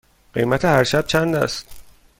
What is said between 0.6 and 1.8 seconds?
هر شب چند است؟